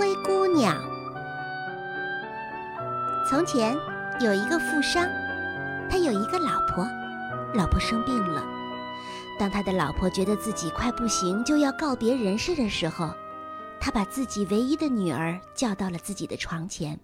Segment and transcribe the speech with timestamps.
[0.00, 0.74] 灰姑娘。
[3.28, 3.76] 从前
[4.18, 5.06] 有一个富商，
[5.90, 6.88] 他有一个老婆，
[7.52, 8.42] 老婆生病了。
[9.38, 13.14] 当他的老婆觉得自己快不行，就要告别人世的时候，
[13.78, 16.98] 他把自己唯一的女儿叫到了自己的床前。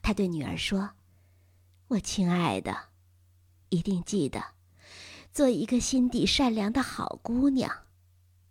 [0.00, 0.90] 他对女儿说
[1.90, 2.76] ：“我亲爱的，
[3.70, 4.40] 一定记得
[5.32, 7.68] 做一个心底善良的好姑娘。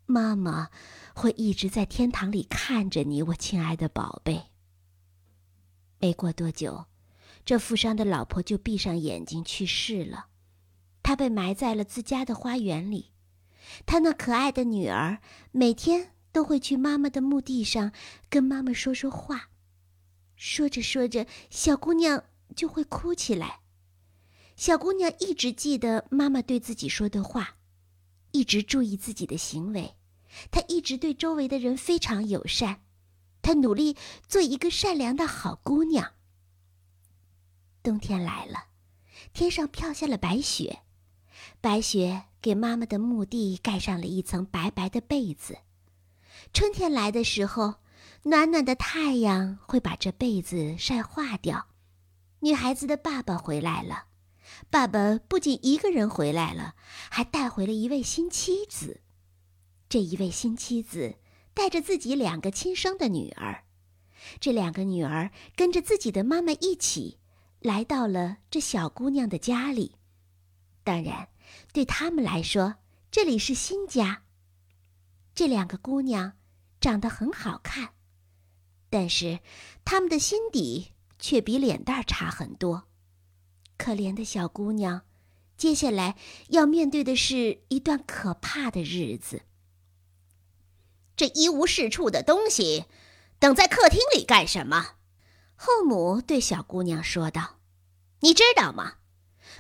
[0.06, 0.70] 妈妈
[1.16, 4.52] 会一直在天堂里看着你，我亲爱的宝贝。”
[6.00, 6.86] 没过多久，
[7.46, 10.28] 这富商的老婆就闭上眼睛去世了。
[11.02, 13.12] 他被埋在了自家的花园里，
[13.86, 15.20] 他那可爱的女儿
[15.52, 17.92] 每天都会去妈妈的墓地上
[18.30, 19.50] 跟妈妈说说话，
[20.36, 22.24] 说着说着，小姑娘
[22.56, 23.60] 就会哭起来。
[24.56, 27.56] 小姑娘一直记得妈妈对自己说的话，
[28.34, 29.96] 一直注意自己的行为，
[30.52, 32.82] 她一直对周围的人非常友善，
[33.42, 33.96] 她努力
[34.28, 36.14] 做一个善良的好姑娘。
[37.82, 38.66] 冬天来了，
[39.34, 40.80] 天上飘下了白雪。
[41.62, 45.60] 白雪给妈妈的墓地盖上了一层白白的被子。
[46.54, 47.76] 春天来的时候，
[48.24, 51.68] 暖暖的太阳会把这被子晒化掉。
[52.40, 54.06] 女孩子的爸爸回来了，
[54.70, 56.76] 爸爸不仅一个人回来了，
[57.10, 59.02] 还带回了一位新妻子。
[59.90, 61.16] 这一位新妻子
[61.54, 63.66] 带着自己两个亲生的女儿，
[64.40, 67.20] 这两个女儿跟着自己的妈妈一起
[67.60, 69.98] 来到了这小姑娘的家里。
[70.84, 71.30] 当然。
[71.72, 72.76] 对他们来说，
[73.12, 74.24] 这里是新家。
[75.36, 76.34] 这两个姑娘
[76.80, 77.94] 长得很好看，
[78.90, 79.40] 但是
[79.84, 82.88] 她们的心底却比脸蛋差很多。
[83.84, 85.02] 可怜的小姑娘，
[85.58, 86.16] 接下来
[86.48, 89.42] 要面对的是一段可怕的日子。
[91.18, 92.86] 这一无是处的东西，
[93.40, 94.92] 等在客厅里干什么？
[95.58, 97.58] 后母对小姑娘说道
[98.22, 98.94] ：“你知道吗？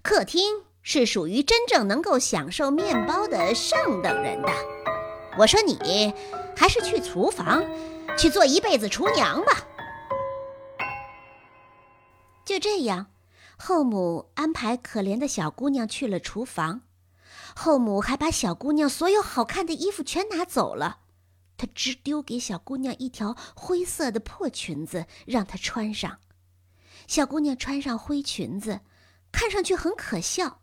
[0.02, 4.50] 客厅。”是属于真正能够享受面包的上等人的。
[5.38, 6.14] 我说你
[6.58, 7.64] 还是去厨房
[8.18, 9.66] 去做一辈子厨娘吧。
[12.44, 13.13] 就这样，
[13.58, 16.82] 后母安排可怜的小姑娘去了厨房。
[17.56, 21.02] 后母还把小姑娘所有好看的衣服全拿走了，
[21.56, 26.20] 她只丢给小姑娘一条灰色的破裙子，让她穿上。
[27.08, 28.82] 小姑娘穿上灰裙子，
[29.32, 30.62] 看上去很可笑。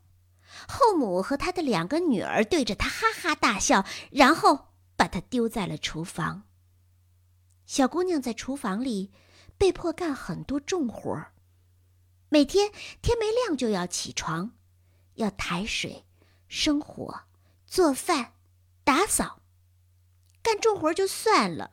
[0.66, 6.42] 后母和她的两个女儿对着她哈哈大笑，然后把她丢在了厨房。
[7.66, 9.12] 小姑娘在厨房里
[9.56, 11.32] 被迫干很多重活儿，
[12.30, 14.52] 每天天没亮就要起床，
[15.16, 16.06] 要抬水、
[16.48, 17.22] 生火、
[17.66, 18.32] 做饭、
[18.82, 19.40] 打扫。
[20.42, 21.72] 干重活就算了，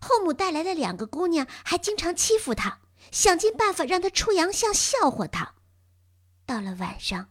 [0.00, 2.80] 后母带来的两个姑娘还经常欺负她，
[3.10, 5.54] 想尽办法让她出洋相，笑话她。
[6.44, 7.30] 到了晚上。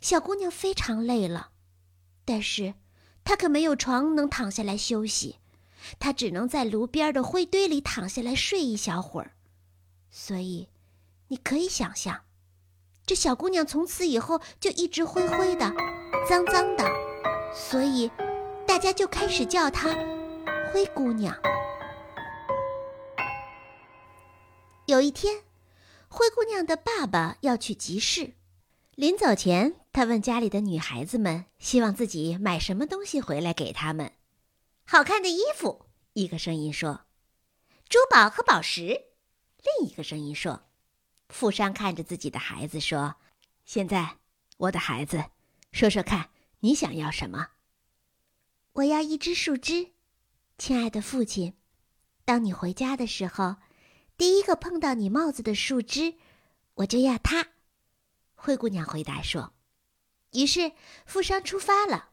[0.00, 1.50] 小姑娘非常累了，
[2.24, 2.72] 但是
[3.22, 5.36] 她可没有床能躺下来休息，
[5.98, 9.32] 她只能在炉边的灰堆里躺下来睡一小会儿。
[10.10, 10.69] 所以，
[11.30, 12.24] 你可以想象，
[13.06, 15.72] 这小姑娘从此以后就一直灰灰的、
[16.28, 16.84] 脏脏的，
[17.54, 18.10] 所以
[18.66, 19.94] 大家就开始叫她
[20.74, 21.40] “灰姑娘”。
[24.86, 25.44] 有一天，
[26.08, 28.32] 灰姑娘的爸爸要去集市。
[28.96, 34.14] 临走前，他问家里的女孩子们，希望自己买什么东西回来给他们。
[34.84, 37.02] 好看的衣服，一个声音说；
[37.88, 39.12] 珠宝和宝石，
[39.78, 40.62] 另一个声音说。
[41.30, 43.16] 富商看着自己的孩子说
[43.64, 44.18] ：“现在，
[44.58, 45.30] 我的孩子，
[45.72, 46.30] 说说看，
[46.60, 47.48] 你想要什么？”
[48.74, 49.92] 我要一只树枝，
[50.58, 51.56] 亲爱的父亲。
[52.24, 53.56] 当你回家的时候，
[54.16, 56.14] 第一个碰到你帽子的树枝，
[56.74, 57.48] 我就要它。
[58.34, 59.54] 灰姑娘回答说
[60.32, 60.72] ：“于是
[61.06, 62.10] 富商出发了。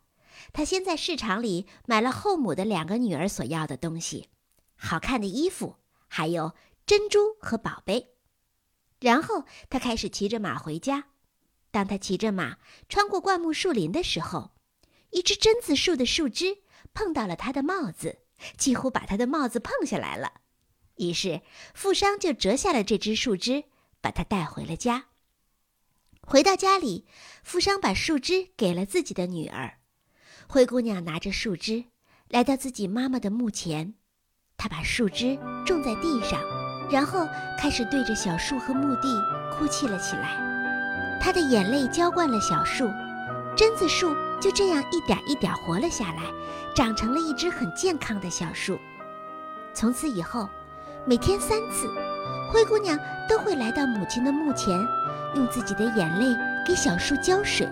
[0.53, 4.29] 他先在市场里买了后母的两个女儿所要的东西，
[4.75, 5.77] 好看的衣服，
[6.07, 6.53] 还有
[6.85, 8.16] 珍珠和宝贝。
[8.99, 11.05] 然后他开始骑着马回家。
[11.71, 12.57] 当他骑着马
[12.89, 14.51] 穿过灌木树林的时候，
[15.11, 16.59] 一只榛子树的树枝
[16.93, 18.19] 碰到了他的帽子，
[18.57, 20.41] 几乎把他的帽子碰下来了。
[20.95, 21.41] 于是
[21.73, 23.65] 富商就折下了这只树枝，
[24.01, 25.09] 把它带回了家。”
[26.25, 27.05] 回到家里，
[27.43, 29.79] 富商把树枝给了自己的女儿。
[30.49, 31.85] 灰姑娘拿着树枝
[32.29, 33.93] 来到自己妈妈的墓前，
[34.57, 36.41] 她把树枝种在地上，
[36.89, 37.27] 然后
[37.59, 40.37] 开始对着小树和墓地哭泣了起来。
[41.19, 42.89] 她的眼泪浇灌了小树，
[43.55, 46.23] 榛子树就这样一点一点活了下来，
[46.75, 48.77] 长成了一只很健康的小树。
[49.73, 50.47] 从此以后，
[51.05, 51.87] 每天三次，
[52.51, 52.97] 灰姑娘
[53.27, 54.79] 都会来到母亲的墓前，
[55.35, 56.35] 用自己的眼泪
[56.65, 57.67] 给小树浇水。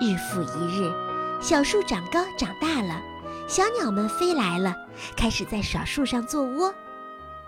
[0.00, 0.92] 日复一日，
[1.40, 3.00] 小树长高长大了，
[3.48, 4.74] 小鸟们飞来了，
[5.16, 6.72] 开始在小树上做窝。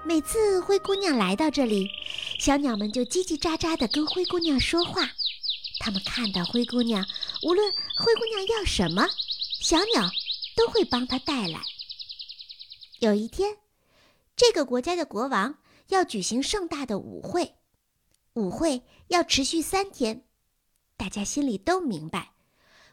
[0.07, 1.91] 每次灰姑娘来到这里，
[2.39, 5.11] 小鸟们就叽叽喳喳地跟灰姑娘说话。
[5.81, 7.05] 它们看到灰姑娘，
[7.43, 9.09] 无论灰姑娘要什么，
[9.61, 10.09] 小鸟
[10.55, 11.61] 都会帮她带来。
[13.01, 13.57] 有一天，
[14.37, 15.59] 这个国家的国王
[15.89, 17.57] 要举行盛大的舞会，
[18.35, 20.23] 舞会要持续三天。
[20.97, 22.31] 大家心里都明白，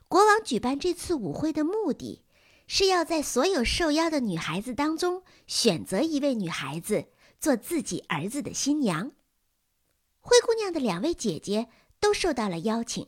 [0.08, 2.24] 国王举办这次舞会的目的。
[2.76, 7.06] 是要在所有受邀的女孩子当中选择一位女孩子
[7.40, 9.12] 做自己儿子的新娘。
[10.22, 11.68] 灰姑娘的两位姐姐
[12.00, 13.08] 都受到了邀请，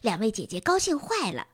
[0.00, 1.48] 两位姐姐高兴坏了，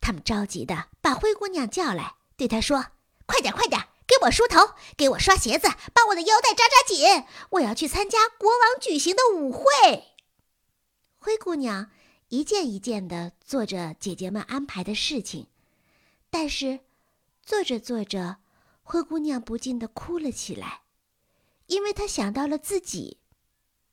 [0.00, 2.86] 她们着急的把灰姑娘叫来，对她说
[3.24, 9.62] ：“快点，快点，给我梳头，给我刷鞋子，把我的腰带扎扎紧，我要去参加国王举行的舞会。”
[11.18, 11.88] 灰姑娘
[12.30, 15.46] 一件一件的做着姐姐们安排的事情，
[16.30, 16.80] 但是。
[17.46, 18.38] 做着做着，
[18.82, 20.82] 灰姑娘不禁的哭了起来，
[21.66, 23.18] 因为她想到了自己，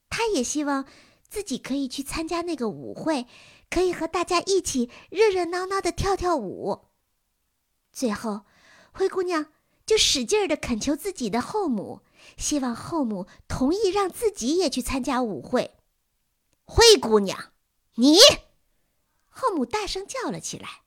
[0.10, 0.86] 她也希望
[1.30, 3.28] 自己可以去参加那个舞会，
[3.70, 6.86] 可以和大家一起热热闹闹的跳跳舞。
[7.92, 8.42] 最后，
[8.92, 9.54] 灰姑娘
[9.86, 12.02] 就使劲的恳求自己的后母，
[12.36, 15.76] 希望后母同意让自己也去参加舞会。
[16.66, 17.52] 灰姑娘，
[17.96, 18.18] 你！
[19.30, 20.82] 后母大声叫了起来：“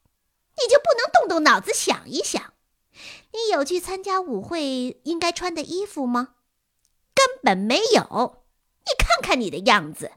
[0.59, 2.55] 你就不能动动脑子想一想？”
[3.33, 6.35] 你有去参加舞会应该穿的衣服吗？
[7.15, 8.45] 根本没有。
[8.87, 10.13] 你看看你的样子，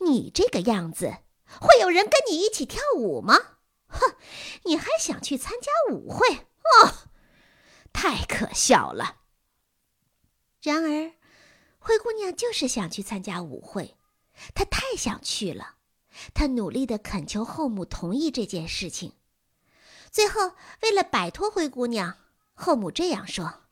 [0.00, 1.18] 你这个样子，
[1.60, 3.38] 会有人跟你一起跳舞吗？
[3.86, 4.16] 哼，
[4.64, 6.28] 你还想去参加舞会？
[6.82, 7.08] 哦，
[7.92, 9.18] 太可笑了。
[10.62, 11.12] 然而，
[11.78, 13.96] 灰姑娘就是想去参加舞会，
[14.54, 15.76] 她太想去了。
[16.34, 19.14] 她努力的恳求后母同意这件事情。
[20.12, 22.18] 最后，为了摆脱灰姑娘，
[22.52, 23.62] 后母这样说：“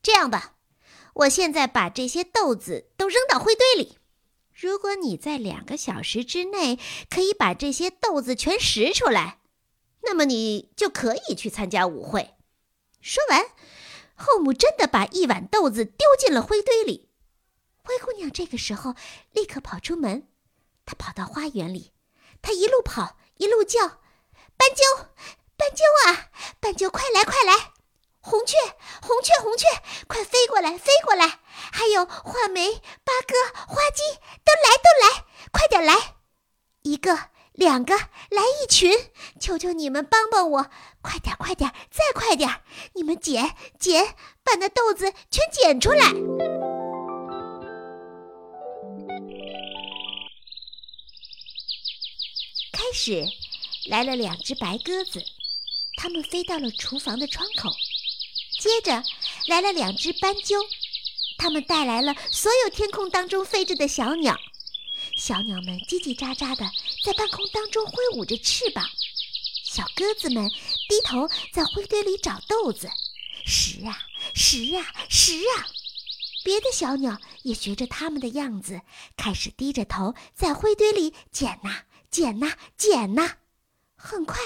[0.00, 0.54] 这样吧，
[1.14, 3.98] 我现在把这些豆子都扔到灰堆里。
[4.52, 6.78] 如果你在两个小时之内
[7.10, 9.40] 可以把这些豆子全拾出来，
[10.02, 12.36] 那么你就可以去参加舞会。”
[13.02, 13.44] 说完，
[14.14, 17.10] 后母真的把一碗豆子丢进了灰堆里。
[17.82, 18.94] 灰姑娘这个时候
[19.32, 20.28] 立刻跑出门，
[20.86, 21.90] 她跑到花园里，
[22.40, 23.80] 她一路跑一路叫
[24.56, 25.08] ：“斑鸠！”
[25.62, 26.28] 斑鸠啊，
[26.58, 27.70] 斑鸠，快来快来！
[28.20, 28.56] 红雀，
[29.00, 29.68] 红雀，红雀，
[30.08, 31.38] 快飞过来，飞过来！
[31.72, 32.72] 还有画眉、
[33.04, 33.36] 八哥、
[33.68, 34.02] 花鸡，
[34.44, 36.16] 都来都来，快点来！
[36.82, 37.16] 一个，
[37.52, 39.12] 两个，来一群！
[39.38, 40.66] 求求你们帮帮我，
[41.00, 42.62] 快点快点，再快点！
[42.94, 46.06] 你们捡捡，把那豆子全捡出来！
[52.72, 53.24] 开始，
[53.88, 55.22] 来了两只白鸽子。
[55.96, 57.70] 它们飞到了厨房的窗口，
[58.60, 59.02] 接着
[59.46, 60.56] 来了两只斑鸠，
[61.38, 64.36] 它们带来了所有天空当中飞着的小鸟。
[65.16, 66.70] 小鸟们叽叽喳喳的
[67.04, 68.84] 在半空当中挥舞着翅膀，
[69.64, 70.48] 小鸽子们
[70.88, 72.88] 低头在灰堆里找豆子，
[73.44, 73.98] 食啊
[74.34, 75.66] 食啊食啊。
[76.44, 78.80] 别的小鸟也学着它们的样子，
[79.16, 83.36] 开始低着头在灰堆里捡呐捡呐捡呐。
[83.96, 84.40] 很快。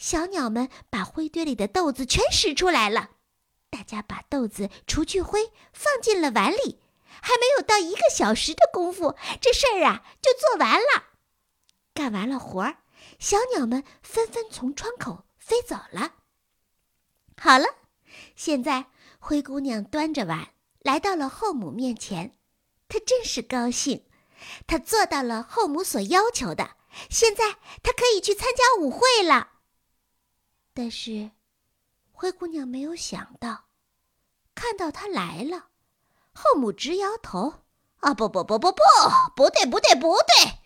[0.00, 3.10] 小鸟们把灰堆里的豆子全拾出来了，
[3.68, 6.80] 大家把豆子除去灰，放进了碗里。
[7.22, 11.04] 还没有到一个小时的功夫，这事儿啊就做完了。
[11.92, 12.78] 干完了活儿，
[13.18, 16.14] 小鸟们纷纷从窗口飞走了。
[17.36, 17.66] 好了，
[18.34, 18.86] 现在
[19.18, 22.38] 灰姑娘端着碗来到了后母面前，
[22.88, 24.06] 她真是高兴，
[24.66, 26.76] 她做到了后母所要求的，
[27.10, 29.59] 现在她可以去参加舞会了。
[30.82, 31.30] 但是，
[32.10, 33.66] 灰姑娘没有想到，
[34.54, 35.66] 看到他来了，
[36.32, 37.64] 后母直摇头
[38.00, 38.82] ：“啊，不不不不不，
[39.36, 40.58] 不对不对不对！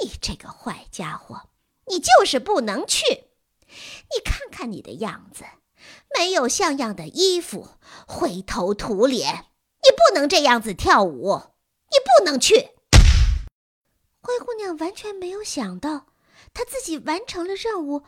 [0.00, 1.50] 你这个坏家伙，
[1.86, 3.02] 你就是不能去！
[3.66, 5.44] 你看看你的样子，
[6.16, 7.70] 没有像样的衣服，
[8.06, 9.46] 灰头土脸，
[9.82, 11.42] 你不能这样子跳舞，
[11.90, 12.70] 你不能去！”
[14.22, 16.06] 灰姑娘完全没有想到，
[16.54, 18.04] 她自己完成了任务。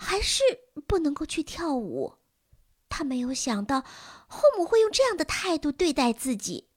[0.00, 0.44] 还是
[0.86, 2.14] 不能够去跳舞，
[2.88, 3.82] 他没有想到
[4.28, 6.68] 后母会用这样的态度对待自己，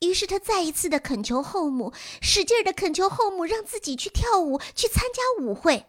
[0.00, 5.86] 于是他再一次的恳求后母，使劲的恳求后母让自己去跳舞，去参加舞会。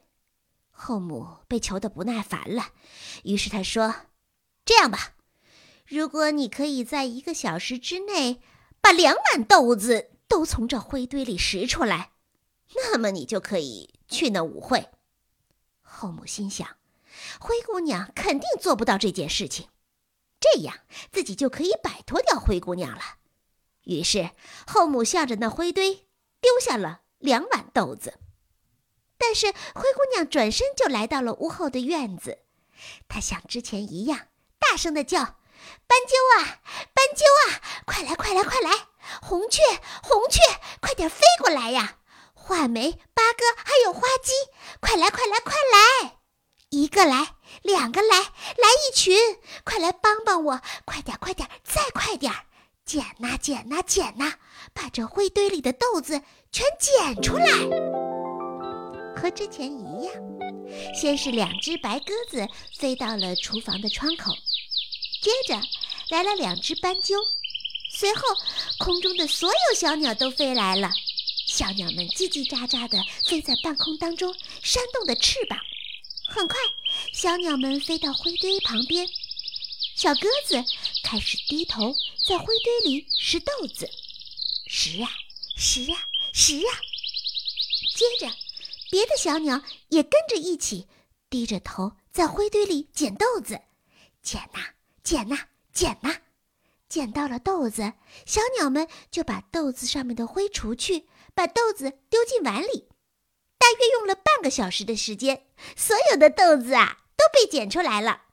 [0.70, 2.68] 后母被求的不耐烦了，
[3.24, 3.96] 于是他说
[4.64, 5.16] ：“这样吧，
[5.88, 8.40] 如果你可以在一个小时之内
[8.80, 12.12] 把两碗豆子都从这灰堆里拾出来，
[12.76, 14.90] 那么你就可以去那舞会。
[15.98, 16.78] 后母心想，
[17.40, 19.68] 灰姑娘肯定做不到这件事情，
[20.40, 23.02] 这样自己就可以摆脱掉灰姑娘了。
[23.82, 24.30] 于是
[24.68, 26.08] 后母向着那灰堆
[26.40, 28.20] 丢下了两碗豆子，
[29.18, 32.44] 但是灰姑娘转身就来到了屋后的院子，
[33.08, 34.28] 她像之前一样
[34.60, 35.40] 大声的叫。
[35.88, 36.62] 斑鸠啊，
[36.94, 38.70] 斑鸠啊，快来，快来，快来！
[39.24, 39.64] 红雀，
[40.04, 40.40] 红雀，
[40.80, 41.97] 快点飞过来呀！
[42.48, 44.32] 画眉、八哥还有花鸡，
[44.80, 46.16] 快来，快来，快来！
[46.70, 49.18] 一个来，两个来，来一群！
[49.66, 50.62] 快来帮帮我！
[50.86, 52.32] 快点，快点，再快点！
[52.86, 54.36] 捡呐，捡呐，捡呐，
[54.74, 57.52] 把这灰堆里的豆子全捡出来。
[59.22, 60.14] 和之前一样，
[60.96, 62.48] 先是两只白鸽子
[62.80, 64.32] 飞到了厨房的窗口。
[65.22, 65.62] 接着
[66.12, 67.18] 来了两只斑鸠，
[67.94, 68.22] 随后
[68.80, 70.90] 空中的所有小鸟都飞来了。
[71.58, 75.58] 小鸟们叽叽喳喳地飞在半空当中，扇动着翅膀。
[76.30, 76.56] 很快，
[77.12, 79.10] 小鸟们飞到灰堆旁边，
[79.96, 80.64] 小鸽子
[81.04, 81.96] 开始低头
[82.28, 83.90] 在灰堆里拾豆子，
[84.68, 85.10] 拾啊
[85.56, 85.98] 拾啊
[86.32, 86.78] 拾啊。
[87.96, 88.32] 接着，
[88.92, 90.88] 别的小鸟也跟着一起
[91.28, 93.60] 低着头在灰堆里捡豆子，
[94.22, 94.60] 捡呐。
[95.04, 96.18] 捡呐，捡呐，
[96.88, 97.94] 捡到了豆子，
[98.28, 101.08] 小鸟们就把豆子上面的灰除去，
[101.38, 102.90] 把豆子丢进碗里。
[103.60, 108.24] 大约用了半个小时的时间，所有的豆子啊都被捡出来了。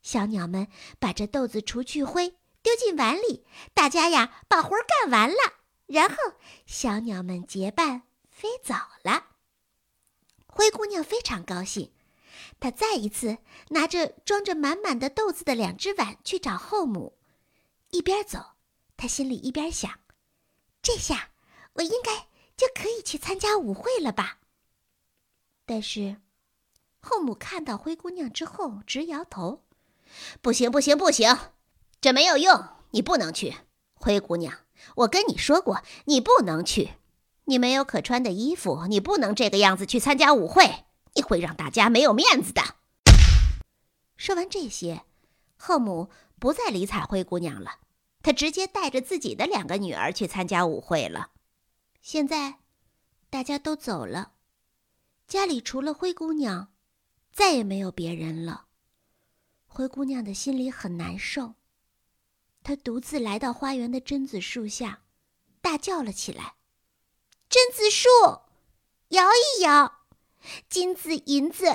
[0.00, 0.68] 小鸟们
[1.00, 3.44] 把这豆子除去灰，丢进碗里，
[3.74, 5.54] 大家呀把活干完了，
[5.86, 6.16] 然后
[6.66, 9.26] 小鸟们结伴飞走了。
[10.46, 11.92] 灰姑娘非常高兴。
[12.60, 13.38] 她再一次
[13.70, 17.18] 拿着装着满满的豆子的两只碗去找后母，
[17.90, 18.52] 一边走，
[18.96, 19.98] 她心里一边想：
[20.80, 21.30] 这下
[21.74, 24.38] 我应该就可以去参加舞会了吧？
[25.66, 26.16] 但是，
[27.00, 29.62] 后母看到灰姑娘之后直摇头
[30.42, 31.36] ：“不行，不行，不行，
[32.00, 33.56] 这没有用，你不能去。
[33.94, 34.58] 灰姑娘，
[34.96, 36.94] 我跟你说过，你不能去，
[37.44, 40.84] 你没有可穿的衣服，你不能这个样子去参加舞会。”
[41.14, 42.62] 你会让大家没有面子的。
[44.16, 45.02] 说完这些，
[45.56, 46.08] 后母
[46.38, 47.78] 不再理睬灰姑娘了，
[48.22, 51.30] 她直接带着自己的两个女儿去参加舞会了。
[52.00, 52.60] 现在，
[53.28, 54.32] 大家都走了，
[55.26, 56.72] 家里除了灰姑娘，
[57.32, 58.66] 再也没有别人了。
[59.66, 61.54] 灰姑娘的心里很难受，
[62.62, 65.02] 她独自来到花园的榛子树下，
[65.60, 66.54] 大叫了起来
[67.48, 68.08] ：“榛子树，
[69.08, 70.00] 摇一摇！”
[70.70, 71.66] 金子银子，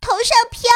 [0.00, 0.68] 头上飘。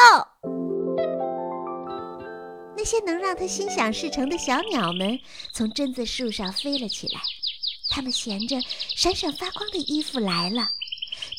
[2.75, 5.19] 那些能让他心想事成的小鸟们
[5.51, 7.19] 从榛子树上飞了起来，
[7.97, 8.61] 他们衔着
[8.95, 10.69] 闪闪发光的衣服来了。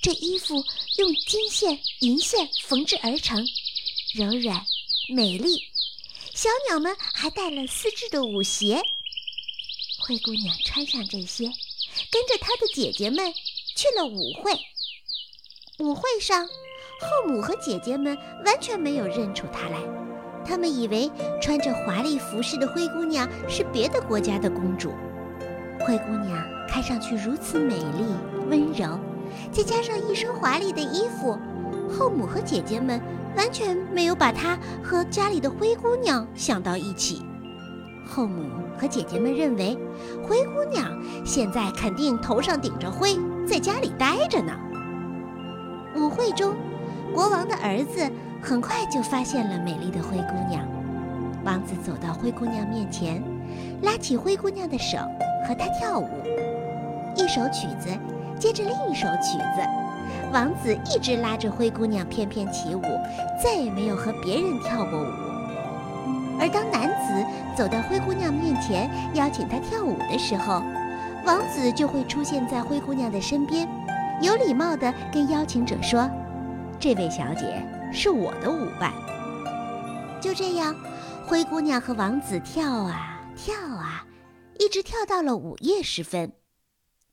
[0.02, 0.56] 这衣服
[0.96, 3.46] 用金线、银线缝制而成，
[4.12, 4.60] 柔软
[5.14, 5.62] 美丽。
[6.34, 8.82] 小鸟们还带了丝质的舞鞋。
[10.00, 11.44] 灰姑娘穿上这些，
[12.10, 13.32] 跟着她的姐姐们
[13.76, 14.58] 去了舞会。
[15.78, 19.78] 舞会上，后母和姐姐们完全没有认出她来，
[20.44, 21.08] 他们以为
[21.40, 24.92] 穿着华丽服饰的灰姑娘是别的国家的公主。
[25.88, 28.14] 灰姑娘看上去如此美丽
[28.50, 29.00] 温柔，
[29.50, 31.38] 再加上一身华丽的衣服，
[31.88, 33.00] 后母和姐姐们
[33.38, 37.24] 完全没有把她和家里的灰姑娘想到一起。
[38.06, 39.78] 后母和姐姐们认为，
[40.22, 40.92] 灰姑娘
[41.24, 44.52] 现在肯定头上顶着灰，在家里待着呢。
[45.96, 46.54] 舞会中，
[47.14, 48.06] 国王的儿子
[48.42, 50.68] 很快就发现了美丽的灰姑娘。
[51.46, 53.24] 王子走到灰姑娘面前，
[53.82, 54.98] 拉起灰姑娘的手，
[55.46, 56.08] 和她跳舞。
[57.16, 57.88] 一首曲子
[58.38, 59.62] 接着另一首曲子，
[60.32, 62.82] 王子一直拉着灰姑娘翩翩起舞，
[63.42, 65.06] 再也没有和别人跳过舞。
[66.40, 67.26] 而当男子
[67.56, 70.62] 走到灰姑娘面前邀请她跳舞的时候，
[71.26, 73.68] 王子就会出现在灰姑娘的身边。
[74.20, 76.08] 有礼貌地跟邀请者说
[76.78, 77.62] ：“这位小姐
[77.92, 78.92] 是我的舞伴。”
[80.20, 80.74] 就这样，
[81.26, 84.04] 灰姑娘和王子跳啊跳啊，
[84.58, 86.32] 一直跳到了午夜时分。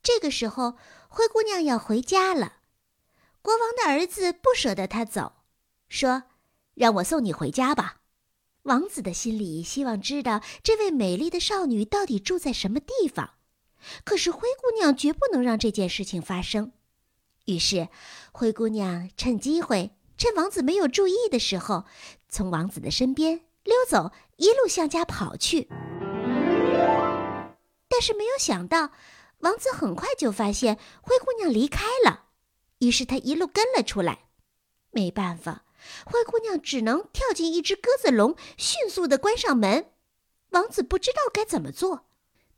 [0.02, 0.76] 这个时候，
[1.08, 2.54] 灰姑娘要回家了。
[3.40, 5.34] 国王的儿子不舍得她走，
[5.88, 6.24] 说
[6.74, 7.98] ：“让我送你回家吧。”
[8.64, 13.34] 王子的心里希望知道这位美丽的少女到底住在什么地方，
[14.04, 16.72] 可是灰姑娘绝不能让这件事情发生。
[17.44, 17.88] 于是，
[18.32, 21.84] 灰姑娘趁机会，趁王子没有注意的时候，
[22.28, 25.68] 从王子的身边溜走，一路向家跑去。
[27.96, 28.90] 但是没有想到，
[29.38, 32.26] 王子很快就发现灰姑娘离开了，
[32.80, 34.26] 于是他一路跟了出来。
[34.90, 35.64] 没办法，
[36.04, 39.92] 灰姑娘只能跳进一只鸽子笼，迅速的关上门。
[40.50, 42.06] 王子不知道该怎么做，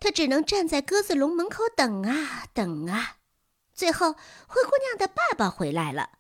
[0.01, 3.19] 他只能站在鸽子笼门口等啊等啊。
[3.73, 4.15] 最后，
[4.49, 6.19] 灰姑娘的爸爸回来了，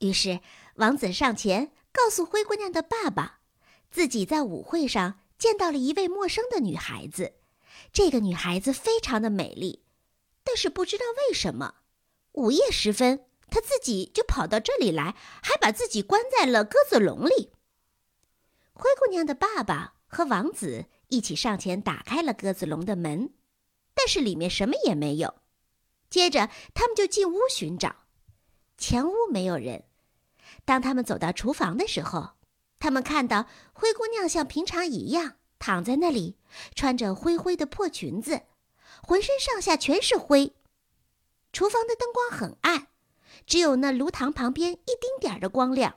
[0.00, 0.40] 于是
[0.74, 3.38] 王子上前告诉灰姑娘的爸爸，
[3.92, 7.34] 自己在舞会上见到了一位陌生的女孩子。
[7.96, 9.82] 这个女孩子非常的美丽，
[10.44, 11.76] 但是不知道为什么，
[12.32, 13.24] 午夜时分。
[13.48, 17.52] 她自己就跑到这里来，还把自己关在了鸽子笼里。
[18.74, 23.32] 灰姑娘的爸爸和王子一起上前打开了鸽子笼的门，
[23.94, 25.36] 但是里面什么也没有。
[26.10, 27.96] 接着，他们就进屋寻找，
[28.76, 29.84] 前屋没有人。
[30.66, 32.32] 当他们走到厨房的时候，
[32.78, 36.36] 他们看到灰姑娘像平常一样躺在那里，
[36.74, 38.42] 穿着灰灰的破裙子，
[39.02, 40.54] 浑身上下全是灰。
[41.52, 42.88] 厨房的灯光很暗。
[43.44, 45.96] 只有那炉膛旁边一丁点儿的光亮。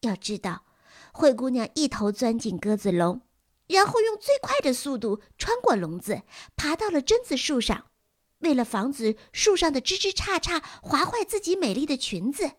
[0.00, 0.64] 要知道，
[1.12, 3.20] 灰姑娘一头钻进鸽子笼，
[3.66, 6.22] 然后用最快的速度穿过笼子，
[6.56, 7.86] 爬到了榛子树上。
[8.38, 12.52] 为了防止树上的枝枝杈杈划坏自己美丽的裙子，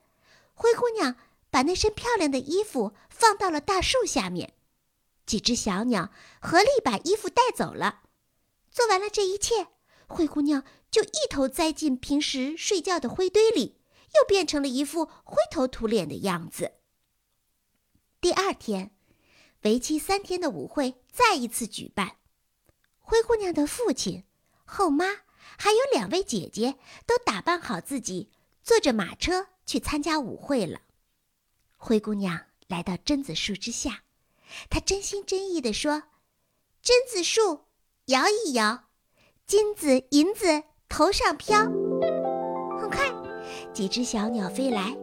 [0.53, 1.15] 灰姑娘
[1.49, 4.53] 把那身漂亮的衣服放到了大树下面。
[5.25, 8.01] 几只小鸟合力把衣服带走了。
[8.71, 9.67] 做完了这一切，
[10.07, 13.79] 灰姑娘就一头栽进平时睡觉的灰堆里。
[14.15, 16.73] 又变成了一副灰头土脸的样子。
[18.21, 18.91] 第二天，
[19.63, 22.17] 为期三天的舞会再一次举办，
[22.99, 24.23] 灰姑娘的父亲、
[24.65, 25.05] 后妈
[25.57, 26.77] 还有两位姐姐
[27.07, 28.29] 都打扮好自己，
[28.61, 30.81] 坐着马车去参加舞会了。
[31.75, 34.03] 灰姑娘来到榛子树之下，
[34.69, 36.03] 她真心真意地说
[36.83, 37.65] ：“榛子树，
[38.05, 38.85] 摇一摇，
[39.47, 41.59] 金子银子头上飘。”
[42.79, 43.09] 很快
[43.73, 44.95] 几只小鸟飞来，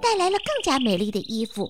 [0.00, 1.68] 带来了更加美丽的衣服，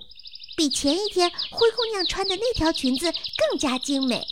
[0.57, 4.23] 比前一天灰姑娘穿的那条裙子更加精美。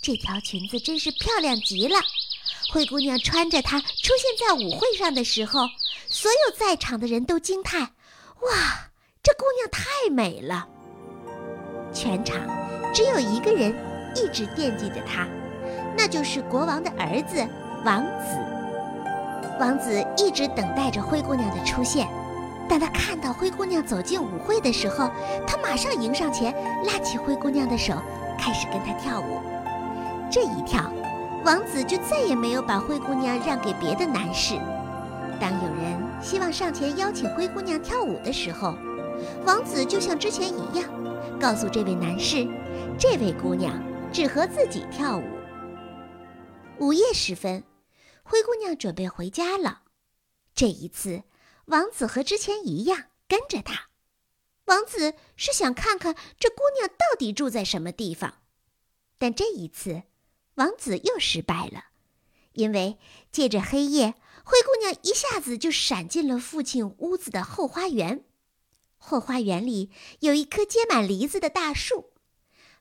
[0.00, 1.98] 这条裙子真是漂亮极了。
[2.72, 5.66] 灰姑娘穿着它出现在舞会上的时候，
[6.08, 7.94] 所有在场的人都惊叹
[8.42, 8.90] ：“哇，
[9.22, 10.68] 这姑娘太美了！”
[11.92, 12.40] 全场
[12.92, 13.74] 只有一个人
[14.14, 15.26] 一直惦记着她，
[15.96, 17.44] 那就是国王的儿子
[17.84, 18.36] 王子。
[19.58, 22.08] 王子一直等待着灰姑娘的出现。
[22.68, 25.10] 当他看到灰姑娘走进舞会的时候，
[25.46, 26.54] 他马上迎上前，
[26.86, 27.94] 拉起灰姑娘的手，
[28.38, 29.40] 开始跟她跳舞。
[30.30, 30.90] 这一跳，
[31.44, 34.54] 王子就再也没有把灰姑娘让给别的男士。
[35.40, 38.74] 当有人希望上前邀请灰姑娘跳舞的时候，
[39.44, 40.84] 王子就像之前一样，
[41.40, 42.46] 告诉这位男士，
[42.98, 45.24] 这位姑娘只和自己跳舞。
[46.78, 47.64] 午夜时分。
[48.22, 49.82] 灰姑娘准备回家了，
[50.54, 51.22] 这一次，
[51.64, 53.88] 王子和之前一样跟着她。
[54.66, 58.42] 王子是想看看这姑娘到底住在什么地方，
[59.18, 60.02] 但这一次，
[60.56, 61.86] 王子又失败了，
[62.52, 62.98] 因为
[63.32, 68.24] 借着黑夜，灰姑娘一下子就闪进了父亲屋子的后花园。
[69.02, 72.12] 后花园里有一棵结满梨子的大树，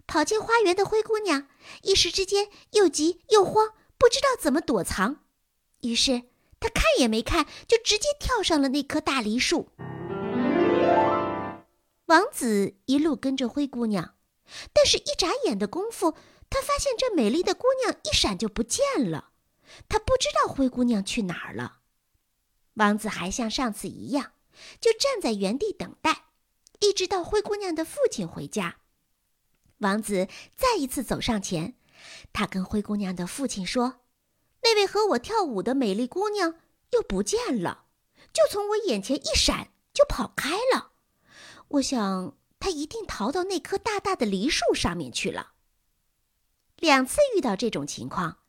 [0.05, 1.47] 跑进花园的灰姑娘
[1.81, 5.23] 一时之间又急又慌，不知道怎么躲藏。
[5.81, 6.23] 于是
[6.59, 9.69] 她看也没看，就直接跳上了那棵大梨树。
[12.07, 14.15] 王子一路跟着灰姑娘，
[14.73, 16.15] 但是，一眨眼的功夫，
[16.49, 19.29] 他发现这美丽的姑娘一闪就不见了。
[19.87, 21.77] 他不知道灰姑娘去哪儿了。
[22.73, 24.31] 王子还像上次一样，
[24.79, 26.25] 就站在原地等待，
[26.79, 28.77] 一直到灰姑娘的父亲回家。
[29.79, 31.75] 王子再一次走上前，
[32.33, 34.01] 他跟灰姑娘的父亲说。
[34.61, 36.55] 那位和我跳舞的美丽姑娘
[36.91, 37.85] 又不见了，
[38.33, 40.91] 就从我眼前一闪就跑开了。
[41.69, 45.53] 我想她一定逃到那棵大大的梨树上面去了。
[46.75, 48.39] 两次遇到这种情况，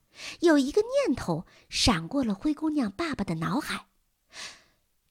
[0.41, 3.90] 有一个念头闪过了灰姑娘爸爸的脑海：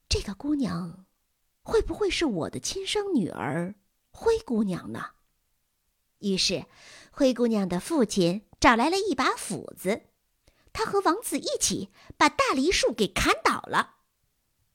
[0.09, 1.05] 这个姑娘
[1.61, 3.75] 会不会是我的亲生女儿
[4.09, 5.11] 灰姑娘呢？
[6.17, 6.65] 于是，
[7.11, 10.07] 灰姑娘的父亲找来了一把斧子。
[10.73, 13.97] 他和王子一起把大梨树给砍倒了，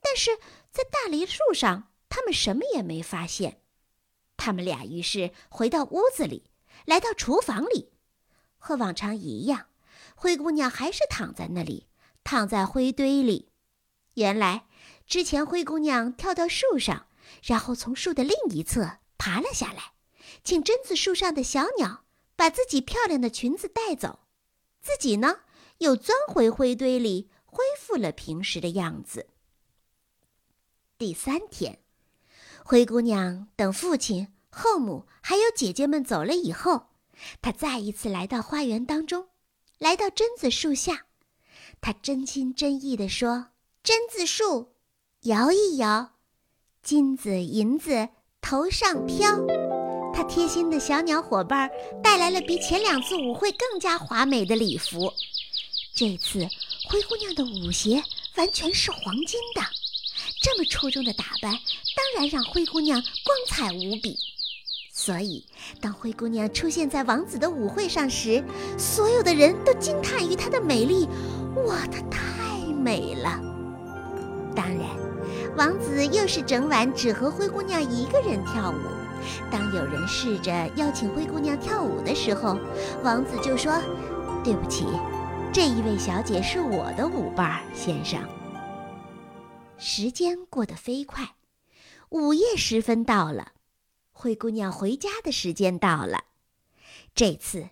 [0.01, 0.39] 但是
[0.71, 3.61] 在大梨树上，他们什么也没发现。
[4.37, 6.49] 他们俩于是回到屋子里，
[6.85, 7.93] 来到厨房里，
[8.57, 9.67] 和往常一样，
[10.15, 11.89] 灰姑娘还是躺在那里，
[12.23, 13.51] 躺在灰堆里。
[14.15, 14.67] 原来，
[15.07, 17.07] 之前灰姑娘跳到树上，
[17.43, 19.93] 然后从树的另一侧爬了下来，
[20.43, 22.05] 请榛子树上的小鸟
[22.37, 24.21] 把自己漂亮的裙子带走，
[24.81, 25.41] 自己呢
[25.79, 29.29] 又钻回灰堆里，恢复了平时的样子。
[30.97, 31.81] 第三天，
[32.65, 36.89] 灰姑娘等父亲、后母还有姐姐们走了以后，
[37.43, 39.29] 她再一次来到花园当中，
[39.79, 41.07] 来到榛子树下，
[41.81, 43.49] 她真心真意地说
[43.85, 44.74] ：“榛子树，
[45.25, 46.11] 摇一摇，
[46.83, 48.09] 金子银子
[48.43, 49.39] 头上飘。”
[50.13, 51.71] 她贴心的小鸟伙伴
[52.03, 55.11] 带来了比前两次舞会更加华美的礼服，
[55.95, 56.47] 这次
[56.91, 58.03] 灰姑娘的舞鞋
[58.37, 59.63] 完全是黄金的。
[60.43, 61.53] 这么出众的打扮，
[61.97, 64.19] 当然让灰姑娘光彩无比。
[64.93, 65.47] 所以，
[65.81, 68.45] 当灰姑娘出现在王子的舞会上时，
[68.79, 71.09] 所有的人都惊叹于她的美丽。
[71.67, 73.41] 哇，她太美了！
[74.55, 74.87] 当然，
[75.57, 78.81] 王子又是整晚只和灰姑娘一个人跳舞。
[79.51, 82.59] 当有人试着邀请灰姑娘跳舞的时候，
[83.03, 83.73] 王子就说
[84.43, 84.85] ：“对不起，
[85.53, 88.21] 这一位小姐是我的舞伴，先生。”
[89.79, 91.35] 时间过得飞快，
[92.11, 93.53] 午夜时分到了，
[94.13, 96.25] 灰姑娘回家的时间到了。
[97.15, 97.69] 这次，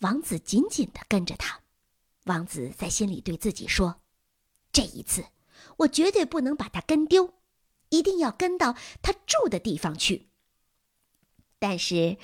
[0.00, 1.60] 王子紧紧地跟着她。
[2.26, 3.96] 王子在心里对自己说
[4.70, 5.24] ：“这一次，
[5.82, 7.34] 我绝对不能把她跟丢，
[7.90, 10.28] 一定要跟到她住的地方去。”
[11.58, 12.18] 但是，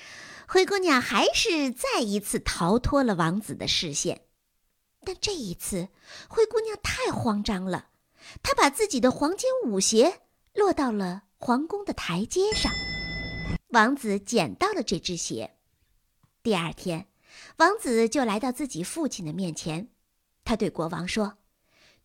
[0.49, 4.23] 灰姑娘还是再一次逃脱了王子的视线。
[5.05, 5.89] 但这一次，
[6.29, 7.91] 灰姑娘太慌张了。
[8.43, 10.23] 她把自己的黄金舞鞋
[10.55, 12.73] 落到了皇宫的台阶上，
[13.69, 15.57] 王子捡到了这只鞋。
[16.43, 17.07] 第二天，
[17.59, 19.89] 王子就来到自己父亲的面前，
[20.45, 21.39] 他对国王说：“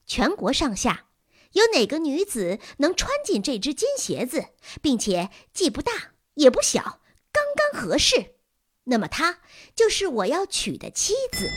[0.06, 1.08] 全国上下
[1.54, 4.50] 有哪个女子能穿进这只金鞋子，
[4.82, 7.00] 并且既不大也不小，
[7.32, 8.36] 刚刚合适，
[8.84, 9.40] 那么她
[9.76, 11.50] 就是我要娶的妻子。”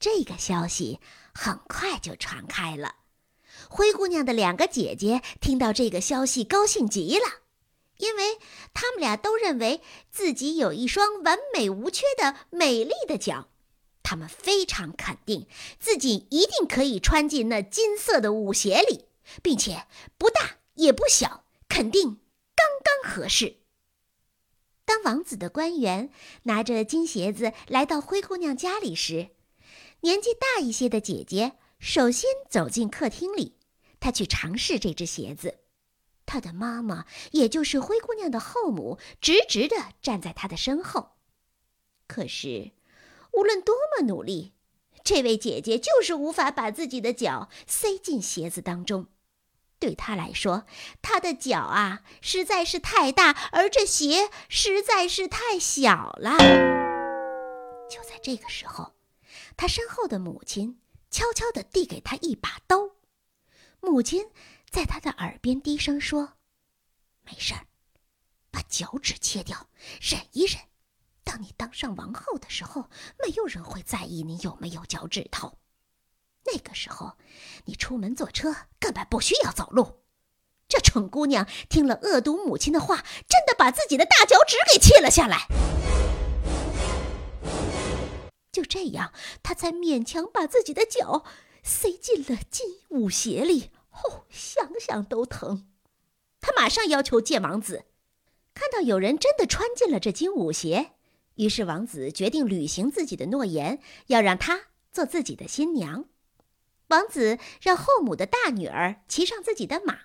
[0.00, 0.98] 这个消息
[1.34, 2.94] 很快就传开了。
[3.68, 7.26] 灰姑娘的两个姐姐听到这个消息，高兴极了，
[7.98, 8.38] 因为
[8.72, 13.49] 她们俩都认为自己有一双完美无缺的美丽的脚，
[14.02, 15.46] 他们非常肯定
[15.78, 19.06] 自己一定可以穿进那金色的舞鞋里，
[19.42, 19.86] 并且
[20.18, 22.20] 不大也不小，肯定
[22.54, 23.56] 刚刚合适。
[24.84, 26.10] 当王子的官员
[26.44, 29.30] 拿着金鞋子来到灰姑娘家里时，
[30.00, 31.52] 年纪大一些的姐姐。
[31.78, 33.56] 首先走进客厅里，
[34.00, 35.60] 他去尝试这只鞋子。
[36.26, 41.12] 她的妈妈，也就是灰姑娘的后母，直直地站在她的身后。
[42.06, 42.72] 可是，
[43.32, 44.54] 无论多么努力，
[45.04, 49.06] 这位姐姐就是无法把自己的脚塞进鞋子当中。
[49.78, 50.66] 对她来说，
[51.00, 56.36] 她的脚啊实在是太大，而这鞋实在是太小了。
[57.90, 58.94] 就在这个时候，
[59.56, 60.78] 她身后的母亲。
[61.12, 62.90] 悄悄地递给他一把刀，
[63.80, 64.30] 母亲
[64.70, 66.34] 在他的耳边低声说
[67.26, 67.66] ：“没事儿，
[68.52, 69.66] 把脚趾切掉，
[70.00, 70.69] 忍一忍。
[71.30, 72.90] 当你当上王后的时候，
[73.22, 75.58] 没有人会在意你有没有脚趾头。
[76.44, 77.16] 那个时候，
[77.66, 80.00] 你出门坐车根本不需要走路。”
[80.66, 85.46] 这蠢姑娘听了恶毒母亲的话，真的把自己的大脚趾给切了下来。
[88.50, 91.24] 就这样，她才勉强把自己的脚
[91.62, 93.70] 塞进了金舞鞋里。
[93.92, 95.68] 哦，想想都疼。
[96.40, 97.84] 她马上要求见王子。
[98.52, 100.94] 看到有人真的穿进了这金舞鞋，
[101.36, 104.62] 于是王子决定履行自己的诺言，要让她
[104.92, 106.06] 做自己的新娘。
[106.88, 109.98] 王子让后母的大女儿骑上自己的马，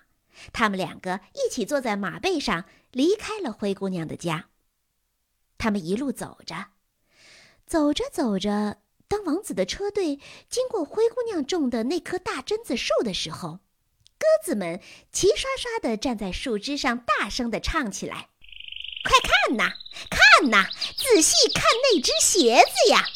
[0.52, 4.48] 他们两个一起坐在马背上，离开了灰姑娘的家。
[5.58, 6.68] 他们一路走着。
[7.66, 13.58] 走着走着，当王子的车队经过灰姑娘种的那棵大榛子树的时候，
[14.18, 18.28] 鸽子们齐刷刷地站在树枝上，大声地唱起来
[19.06, 19.72] ：“快看呐，
[20.10, 23.08] 看呐，仔细看那只鞋子呀！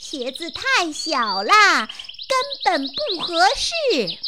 [0.00, 4.18] 鞋子太小啦，根本不合适。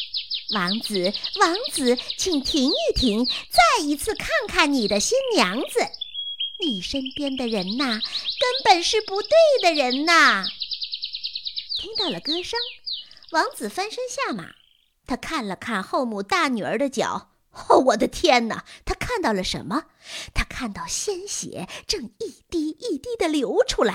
[0.54, 5.86] 王子，王子，请停一停，再一次看看你的新娘子。”
[6.62, 9.30] 你身边的人呐，根本是不对
[9.62, 10.44] 的人呐！
[11.78, 12.58] 听到了歌声，
[13.30, 14.54] 王子翻身下马，
[15.06, 17.29] 他看了看后母大女儿的脚，
[17.68, 18.64] 哦，我的天哪！
[18.84, 19.86] 他看到了什么？
[20.32, 23.92] 他看到鲜血正一滴一滴的流出来。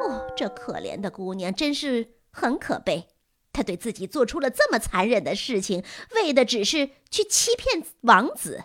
[0.00, 3.08] 哦，这可怜的姑娘真是很可悲。
[3.52, 8.64] 她对自己做出了这么残忍的事情，为的只是去欺骗王子。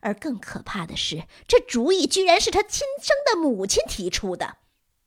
[0.00, 4.56] 而更可怕的是，这主意居然是他亲生的母亲提出的。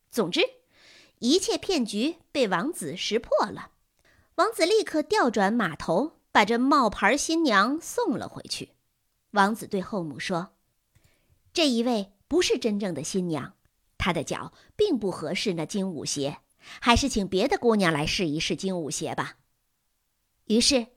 [0.10, 0.42] 总之，
[1.20, 3.72] 一切骗局被王子识破了。
[4.36, 8.74] 王子立刻调转马头，把这冒牌新娘送了回去。
[9.32, 10.50] 王子对后母说
[11.54, 13.56] ：“这一位不是真正的新娘，
[13.98, 16.40] 她的脚并不合适那金舞鞋，
[16.82, 19.38] 还是请别的姑娘来试一试金舞鞋吧。”
[20.48, 20.88] 于是，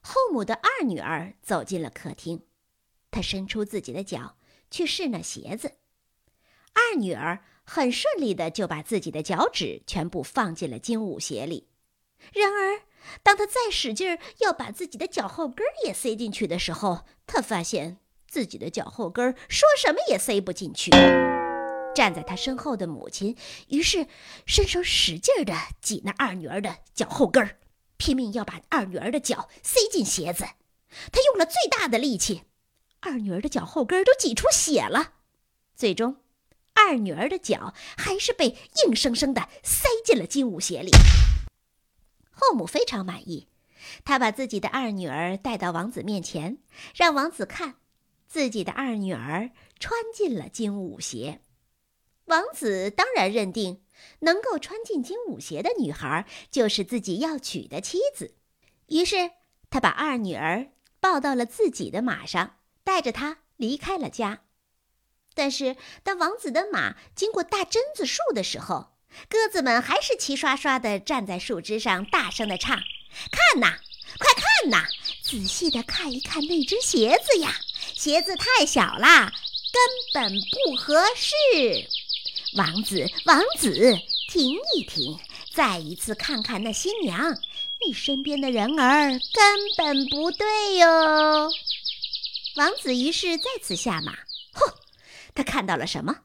[0.00, 2.46] 后母的二女儿走进了客厅，
[3.10, 4.38] 她伸出自己的脚
[4.70, 5.74] 去试那鞋子。
[6.72, 11.68] 二女儿很顺利的就把自己的脚趾全部放进了金舞鞋里。
[12.32, 12.80] 然而，
[13.22, 20.90] 当他再使劲儿要把自己的脚后跟儿也塞进去的时候，他发现自己的脚后跟儿说什么也塞不进去。
[21.94, 23.36] 站在他身后的母亲
[23.68, 24.06] 于是
[24.44, 27.56] 伸手使劲地挤那二女儿的脚后跟儿
[27.96, 30.44] 拼命要把二女儿的脚塞进鞋子。
[31.10, 32.42] 他用了最大的力气，
[33.00, 35.14] 二女儿的脚后跟儿都挤出血了。
[35.74, 36.16] 最终，
[36.74, 40.90] 二女儿的脚还是被硬生生地塞进了金武鞋里。
[42.38, 43.48] 后母非常满意，
[44.04, 46.58] 她把自己的二女儿带到王子面前，
[46.94, 47.76] 让王子看
[48.28, 51.40] 自己的二女儿穿进了金舞鞋。
[52.26, 53.82] 王子当然认定，
[54.18, 58.34] 能够穿进金舞鞋的女孩就是自己要娶的妻子。
[58.88, 59.30] 于是，
[59.70, 64.42] 他把二女儿抱到了自己的马上，带着她离开了家。
[65.34, 68.95] 但是，当王子的马经过大榛子树的时候，
[69.28, 72.76] 鸽子们还是齐刷刷地站在树枝上，大声地唱
[73.30, 73.78] ：“看呐，
[74.18, 74.86] 快看呐，
[75.22, 77.56] 仔细地看一看那只鞋子呀！
[77.94, 79.32] 鞋子太小啦，
[79.72, 81.88] 根本不合适。
[82.56, 83.98] 王子，王子，
[84.30, 85.18] 停一停，
[85.52, 87.36] 再一次看看那新娘，
[87.86, 89.20] 你身边的人儿根
[89.76, 91.50] 本不对哟。”
[92.56, 94.12] 王子于是再次下马。
[94.54, 94.74] 嚯，
[95.34, 96.16] 他看到了什么？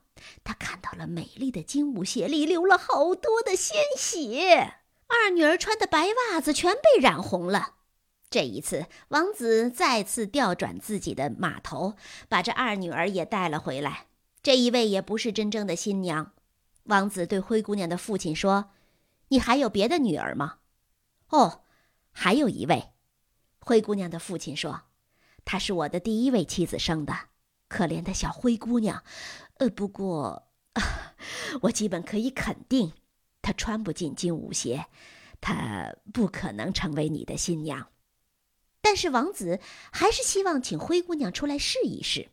[0.44, 4.76] 他看到了美丽的金舞鞋里流了好多的鲜血，
[5.08, 7.76] 二女儿穿的白袜子全被染红了。
[8.30, 11.96] 这一次，王子再次调转自己的马头，
[12.30, 14.08] 把这二女儿也带了回来。
[14.42, 16.32] 这一位也不是真正的新娘。
[16.86, 18.72] 王子对灰姑娘的父亲说
[19.30, 20.60] ：“你还有别的女儿吗
[21.30, 21.64] ？”“哦，
[22.12, 22.94] 还有一位。”
[23.60, 24.84] 灰姑娘的父亲说
[25.46, 27.14] ：“她是我的第一位妻子生的，
[27.68, 29.04] 可怜的小灰姑娘。”
[29.62, 30.48] 呃，不过，
[31.62, 32.94] 我基本可以肯定，
[33.44, 34.88] 她穿不进金舞鞋，
[35.40, 37.90] 她不可能成为你的新娘。
[38.82, 39.60] 但是王子
[39.92, 42.32] 还是希望请灰姑娘出来试一试。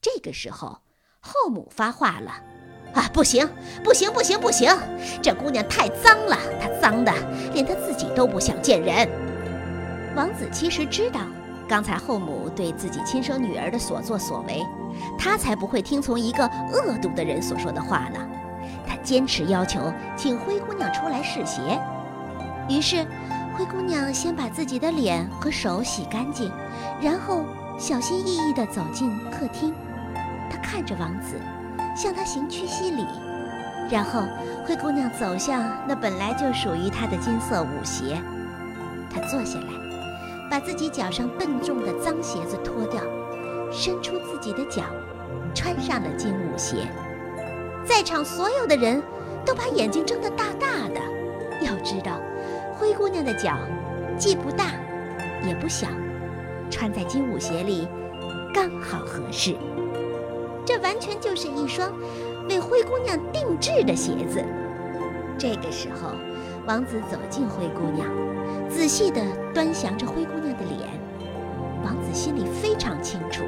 [0.00, 0.80] 这个时候，
[1.20, 2.42] 后母发话了
[2.96, 3.46] ：“啊，不行，
[3.84, 4.74] 不行，不行，不行！
[5.22, 7.12] 这姑娘太脏了，她脏的
[7.52, 9.06] 连她自己都不想见人。”
[10.16, 11.20] 王子其实知道。
[11.74, 14.64] 刚才后母对自己亲生女儿的所作所为，
[15.18, 18.20] 她才不会听从一个恶毒的人所说的话呢。
[18.86, 21.60] 她坚持要求请灰姑娘出来试鞋。
[22.68, 23.04] 于是，
[23.56, 26.48] 灰姑娘先把自己的脸和手洗干净，
[27.02, 27.44] 然后
[27.76, 29.74] 小心翼翼地走进客厅。
[30.48, 31.40] 她看着王子，
[31.96, 33.04] 向他行屈膝礼。
[33.90, 34.22] 然后，
[34.64, 38.16] 灰姑娘走向那本来就属于她的金色舞鞋。
[39.12, 39.83] 她坐下来。
[40.54, 43.02] 把自己脚上笨重的脏鞋子脱掉，
[43.72, 44.84] 伸出自己的脚，
[45.52, 46.86] 穿上了金舞鞋。
[47.84, 49.02] 在场所有的人
[49.44, 51.00] 都把眼睛睁得大大的。
[51.60, 52.20] 要知道，
[52.76, 53.58] 灰姑娘的脚
[54.16, 54.66] 既不大，
[55.44, 55.88] 也不小，
[56.70, 57.88] 穿在金舞鞋里
[58.54, 59.56] 刚好合适。
[60.64, 61.92] 这完全就是一双
[62.48, 64.40] 为灰姑娘定制的鞋子。
[65.36, 66.10] 这个时候，
[66.66, 68.08] 王子走近灰姑娘。
[68.70, 69.20] 仔细地
[69.52, 70.88] 端详着灰姑娘的脸，
[71.84, 73.44] 王子心里非常清楚，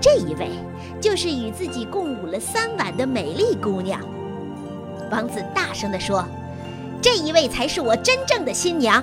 [0.00, 0.50] 这一位
[1.00, 4.00] 就是与自己共舞了三晚的美丽姑娘。
[5.10, 6.24] 王子大声地说
[7.00, 9.02] ：“这一位才是我真正的新娘。”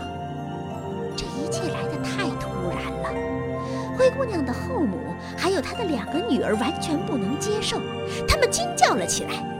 [1.15, 3.09] 这一切来得太突然了，
[3.97, 4.97] 灰姑娘的后母
[5.37, 7.77] 还有她的两个女儿完全不能接受，
[8.27, 9.56] 他们惊叫了起来。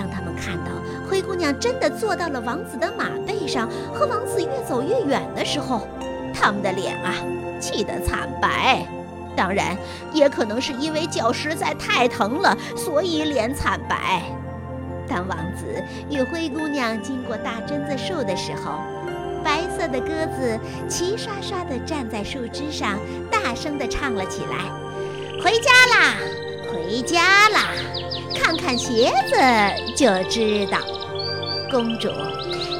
[0.00, 0.70] 当他们看到
[1.06, 5.86] 灰姑娘真的坐到了王子的马背上，和王子越走越远的时候，
[6.32, 7.12] 他们的脸啊，
[7.60, 8.86] 气得惨白。
[9.36, 9.76] 当然，
[10.14, 14.22] 也可能是因为脚实在太疼了，所以脸惨白。
[15.06, 15.66] 当王子
[16.08, 18.80] 与灰姑娘经过大榛子树的时候，
[19.44, 20.58] 白色的鸽子
[20.88, 22.98] 齐刷刷地站在树枝上，
[23.30, 24.64] 大声地唱了起来
[25.44, 26.14] ：“回家啦，
[26.72, 27.66] 回家啦！”
[28.34, 29.36] 看看鞋子
[29.96, 30.78] 就知道，
[31.70, 32.08] 公主，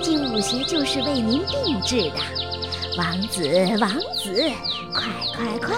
[0.03, 2.17] 金舞鞋就是为您定制的。
[2.99, 3.49] 王子，
[3.81, 4.51] 王子，
[4.93, 5.05] 快
[5.37, 5.77] 快快，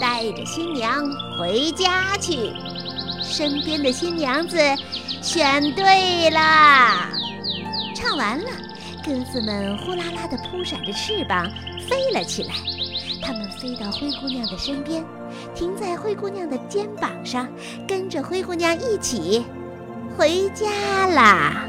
[0.00, 1.04] 带着新娘
[1.38, 2.52] 回家去。
[3.22, 4.58] 身边的新娘子
[5.22, 7.10] 选对啦！
[7.94, 8.50] 唱完了，
[9.04, 11.48] 鸽子们呼啦啦地扑闪着翅膀
[11.88, 12.54] 飞了起来。
[13.20, 15.04] 他们飞到灰姑娘的身边，
[15.54, 17.46] 停在灰姑娘的肩膀上，
[17.86, 19.44] 跟着灰姑娘一起
[20.16, 21.66] 回家啦。